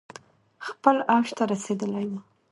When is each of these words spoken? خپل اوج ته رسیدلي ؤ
خپل 0.67 0.95
اوج 1.13 1.27
ته 1.37 1.43
رسیدلي 1.51 2.03
ؤ 2.13 2.19